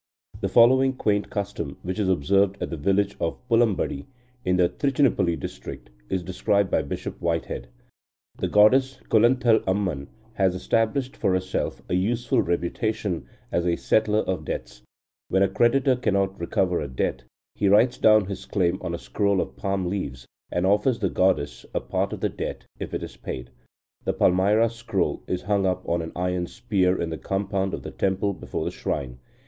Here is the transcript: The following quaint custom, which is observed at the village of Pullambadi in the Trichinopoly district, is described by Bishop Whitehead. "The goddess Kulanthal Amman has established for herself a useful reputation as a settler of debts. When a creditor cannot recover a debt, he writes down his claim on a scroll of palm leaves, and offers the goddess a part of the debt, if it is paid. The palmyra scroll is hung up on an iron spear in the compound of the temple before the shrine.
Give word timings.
The 0.39 0.49
following 0.49 0.93
quaint 0.93 1.29
custom, 1.29 1.77
which 1.83 1.99
is 1.99 2.09
observed 2.09 2.57
at 2.59 2.71
the 2.71 2.75
village 2.75 3.15
of 3.19 3.37
Pullambadi 3.47 4.07
in 4.43 4.57
the 4.57 4.67
Trichinopoly 4.67 5.39
district, 5.39 5.91
is 6.09 6.23
described 6.23 6.71
by 6.71 6.81
Bishop 6.81 7.21
Whitehead. 7.21 7.67
"The 8.35 8.47
goddess 8.47 8.99
Kulanthal 9.09 9.63
Amman 9.67 10.07
has 10.33 10.55
established 10.55 11.15
for 11.15 11.33
herself 11.33 11.83
a 11.87 11.93
useful 11.93 12.41
reputation 12.41 13.27
as 13.51 13.67
a 13.67 13.75
settler 13.75 14.21
of 14.21 14.43
debts. 14.43 14.81
When 15.27 15.43
a 15.43 15.47
creditor 15.47 15.95
cannot 15.95 16.39
recover 16.39 16.81
a 16.81 16.87
debt, 16.87 17.21
he 17.53 17.67
writes 17.69 17.99
down 17.99 18.25
his 18.25 18.45
claim 18.45 18.79
on 18.81 18.95
a 18.95 18.97
scroll 18.97 19.39
of 19.39 19.55
palm 19.55 19.85
leaves, 19.85 20.25
and 20.51 20.65
offers 20.65 20.97
the 20.97 21.09
goddess 21.09 21.63
a 21.75 21.79
part 21.79 22.11
of 22.11 22.21
the 22.21 22.27
debt, 22.29 22.65
if 22.79 22.95
it 22.95 23.03
is 23.03 23.17
paid. 23.17 23.51
The 24.05 24.13
palmyra 24.13 24.71
scroll 24.71 25.21
is 25.27 25.43
hung 25.43 25.67
up 25.67 25.87
on 25.87 26.01
an 26.01 26.11
iron 26.15 26.47
spear 26.47 26.99
in 26.99 27.11
the 27.11 27.19
compound 27.19 27.75
of 27.75 27.83
the 27.83 27.91
temple 27.91 28.33
before 28.33 28.65
the 28.65 28.71
shrine. 28.71 29.19